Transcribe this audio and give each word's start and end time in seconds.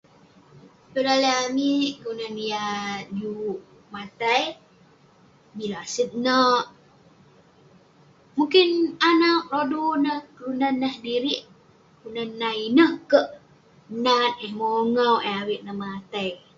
Tong 0.91 1.05
daleh 1.07 1.35
amik, 1.45 1.89
kelunan 2.01 2.35
yah 2.51 2.95
juk 3.17 3.57
matai, 3.93 4.43
bi 5.55 5.65
laset 5.73 6.09
neh, 6.25 6.61
mukin 8.37 8.69
anag 9.09 9.41
rodu 9.53 9.85
neh 10.05 10.19
kelunan 10.35 10.75
nah 10.81 10.93
sedirik 10.97 11.41
tinen 11.99 12.29
nah 12.41 12.55
ineh 12.67 12.91
kek 13.11 13.27
menat 13.91 14.33
eh, 14.45 14.53
mongau 14.59 15.15
eh 15.29 15.35
avik 15.41 15.61
neh 15.65 15.77
matai. 15.83 16.29